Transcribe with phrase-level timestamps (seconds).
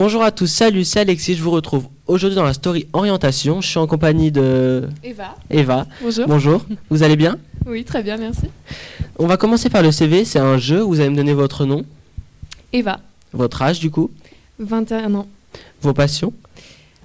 [0.00, 3.60] Bonjour à tous, salut, c'est Alexis, je vous retrouve aujourd'hui dans la story orientation.
[3.60, 5.36] Je suis en compagnie de Eva.
[5.50, 5.86] Eva.
[6.00, 6.26] Bonjour.
[6.26, 7.36] Bonjour, vous allez bien?
[7.66, 8.46] Oui, très bien, merci.
[9.18, 11.84] On va commencer par le CV, c'est un jeu, vous allez me donner votre nom,
[12.72, 12.98] Eva,
[13.34, 14.10] votre âge du coup,
[14.58, 15.26] 21 ans.
[15.82, 16.32] vos passions?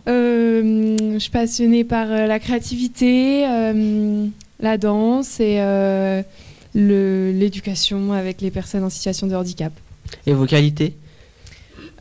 [0.08, 4.26] Euh, je suis passionnée par euh, la créativité, euh,
[4.62, 5.60] la danse et
[6.74, 9.74] l'éducation avec les personnes en situation de handicap.
[10.26, 10.96] Et vos qualités?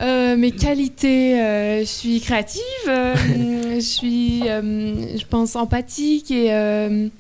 [0.01, 3.15] Euh, mes qualités, euh, je suis créative, euh,
[3.77, 7.11] je suis, je pense, empathique et,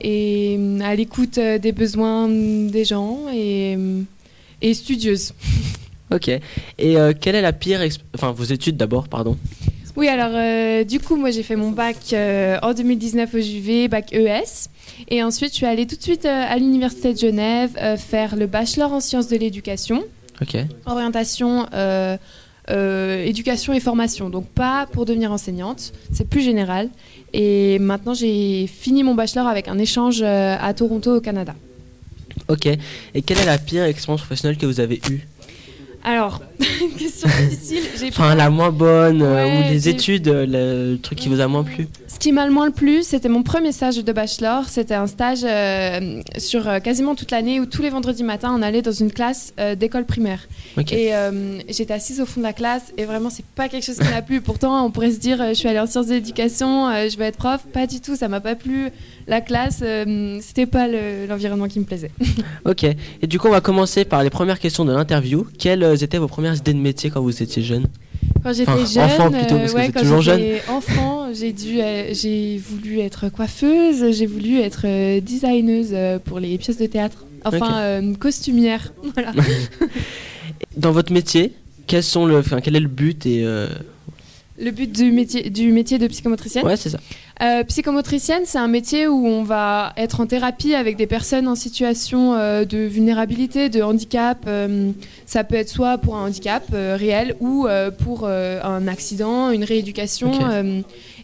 [0.00, 3.76] et à l'écoute des besoins des gens et,
[4.62, 5.32] et studieuse.
[6.12, 6.28] Ok.
[6.78, 7.80] Et quelle est la pire...
[8.14, 9.36] Enfin, vos études d'abord, pardon?
[9.96, 14.68] Oui, alors du coup, moi j'ai fait mon bac en 2019 au JV, bac ES.
[15.08, 18.92] Et ensuite, je suis allée tout de suite à l'Université de Genève faire le bachelor
[18.92, 20.02] en sciences de l'éducation,
[20.86, 22.16] Orientation euh,
[22.70, 24.30] euh, éducation et formation.
[24.30, 26.88] Donc pas pour devenir enseignante, c'est plus général.
[27.32, 31.54] Et maintenant, j'ai fini mon bachelor avec un échange euh, à Toronto au Canada.
[32.48, 32.66] Ok.
[32.66, 35.26] Et quelle est la pire expérience professionnelle que vous avez eue?
[36.04, 36.42] Alors,
[36.98, 37.82] question difficile.
[37.98, 41.40] J'ai Enfin, la moins bonne, euh, Ouais, ou les études, euh, le, truc qui vous
[41.40, 44.12] a moins plu Ce qui m'a le moins le plus, c'était mon premier stage de
[44.12, 44.68] bachelor.
[44.68, 48.60] C'était un stage euh, sur euh, quasiment toute l'année où tous les vendredis matins, on
[48.60, 50.40] allait dans une classe euh, d'école primaire.
[50.92, 53.96] Et euh, j'étais assise au fond de la classe et vraiment, c'est pas quelque chose
[53.98, 54.40] qui m'a plu.
[54.42, 57.16] Pourtant, on pourrait se dire, euh, je suis allée en sciences de l'éducation, euh, je
[57.16, 57.62] vais être prof.
[57.72, 58.90] Pas du tout, ça m'a pas plu.
[59.26, 62.10] La classe, euh, c'était pas le- l'environnement qui me plaisait.
[62.66, 62.84] Ok.
[62.84, 65.46] Et du coup, on va commencer par les premières questions de l'interview.
[65.94, 67.86] Quelles étaient vos premières idées de métier quand vous étiez jeune?
[68.42, 71.80] Quand j'étais Enfin, jeune, enfant plutôt, parce que ouais, quand toujours j'étais enfant, j'ai dû,
[71.80, 76.86] euh, j'ai voulu être coiffeuse, j'ai voulu être euh, designeuse euh, pour les pièces de
[76.86, 79.30] théâtre, enfin euh, costumière, voilà.
[80.76, 81.52] Dans votre métier,
[81.86, 83.68] quels sont le, enfin, quel est le but et euh,
[84.56, 86.64] Le but du métier, du métier de psychomotricienne.
[86.64, 86.98] ouais, c'est ça.
[87.42, 91.56] Euh, psychomotricienne, c'est un métier où on va être en thérapie avec des personnes en
[91.56, 94.44] situation euh, de vulnérabilité, de handicap.
[94.46, 94.92] euh,
[95.26, 97.66] ça peut être soit pour un handicap réel ou
[97.98, 100.30] pour un accident, une rééducation.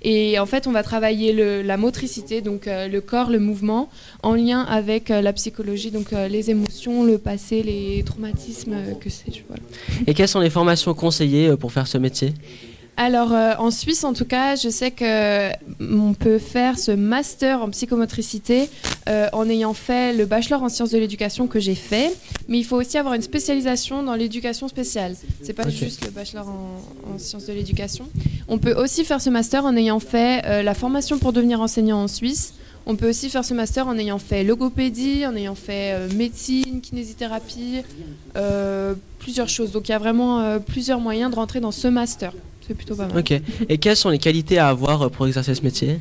[0.02, 3.88] Et en fait, on va travailler le- la motricité, donc le corps, le mouvement,
[4.24, 9.40] en lien avec la psychologie, donc les émotions, le passé, les traumatismes, que sais-je.
[9.46, 9.62] Voilà.
[10.08, 12.32] Et quelles sont les formations conseillées pour faire ce métier?
[12.96, 16.90] Alors euh, en Suisse en tout cas, je sais que mm, on peut faire ce
[16.90, 18.68] master en psychomotricité
[19.08, 22.14] euh, en ayant fait le bachelor en sciences de l'éducation que j'ai fait,
[22.48, 25.16] mais il faut aussi avoir une spécialisation dans l'éducation spéciale.
[25.42, 28.06] C'est pas juste le bachelor en, en sciences de l'éducation.
[28.48, 32.02] On peut aussi faire ce master en ayant fait euh, la formation pour devenir enseignant
[32.02, 32.54] en Suisse.
[32.86, 36.80] On peut aussi faire ce master en ayant fait logopédie, en ayant fait euh, médecine,
[36.80, 37.82] kinésithérapie,
[38.36, 39.70] euh, plusieurs choses.
[39.70, 42.32] Donc il y a vraiment euh, plusieurs moyens de rentrer dans ce master.
[42.74, 43.18] Plutôt pas mal.
[43.18, 43.32] Ok.
[43.68, 45.98] Et quelles sont les qualités à avoir euh, pour exercer ce métier?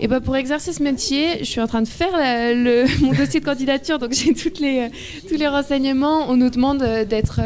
[0.00, 3.12] Et ben pour exercer ce métier, je suis en train de faire la- le, mon
[3.12, 4.88] dossier de candidature, donc j'ai toutes les, euh,
[5.28, 6.28] tous les renseignements.
[6.30, 7.40] On nous demande euh, d'être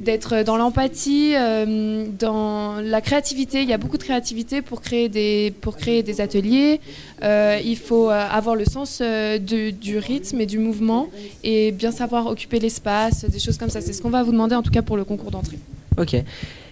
[0.00, 3.62] d'être dans l'empathie, euh, dans la créativité.
[3.62, 6.80] Il y a beaucoup de créativité pour créer des, pour créer des ateliers.
[7.22, 11.08] Euh, il faut avoir le sens de- du rythme et du mouvement
[11.44, 13.80] et bien savoir occuper l'espace, des choses comme ça.
[13.80, 15.58] C'est ce qu'on va vous demander en tout cas pour le concours d'entrée.
[15.96, 16.16] Ok.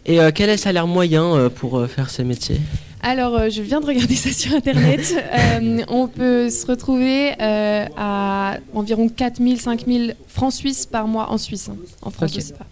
[0.06, 2.56] Et euh, quel est le salaire moyen euh, pour euh, faire ce métier?
[3.02, 5.14] Alors, je viens de regarder ça sur Internet.
[5.32, 11.38] Euh, on peut se retrouver euh, à environ 4000, 5000 francs suisses par mois en
[11.38, 11.68] Suisse.
[11.70, 11.76] hein.
[12.02, 12.36] En France, Ok.
[12.36, 12.66] je sais pas.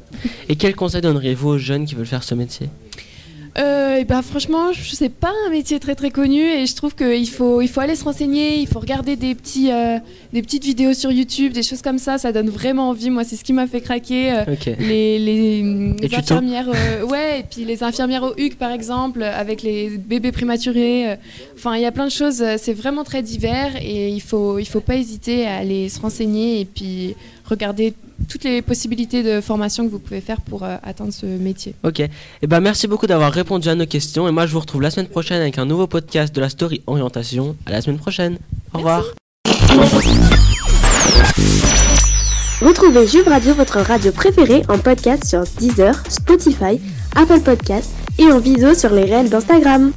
[0.49, 2.69] Et quels conseils donneriez-vous aux jeunes qui veulent faire ce métier?
[3.99, 7.29] Euh, ben, franchement, je sais pas un métier très très connu et je trouve qu'il
[7.29, 9.99] faut, il faut aller se renseigner, il faut regarder des, petits, euh,
[10.33, 12.19] des petites vidéos sur YouTube, des choses comme ça.
[12.19, 13.11] Ça donne vraiment envie.
[13.11, 14.33] Moi, c'est ce qui m'a fait craquer.
[14.33, 14.45] euh,
[14.79, 16.17] les, les, les tutos.
[16.19, 16.69] infirmières
[17.09, 21.17] ouais et puis les infirmières au HUC par exemple avec les bébés prématurés
[21.57, 24.67] enfin il y a plein de choses c'est vraiment très divers et il faut il
[24.67, 27.15] faut pas hésiter à aller se renseigner et puis
[27.49, 27.95] regarder
[28.29, 32.01] toutes les possibilités de formation que vous pouvez faire pour euh, atteindre ce métier Ok.
[32.01, 34.29] Et ben merci beaucoup d'avoir répondu à nos questions.
[34.29, 36.83] Et moi, je vous retrouve la semaine prochaine avec un nouveau podcast de la story
[36.87, 37.57] orientation.
[37.67, 38.39] À la semaine prochaine.
[38.75, 39.05] Au revoir.
[42.61, 46.81] Retrouvez Juve Radio, votre radio préférée, en podcast sur Deezer, Spotify,
[47.15, 49.93] Apple Podcasts et en vidéo sur les réels d'Instagram.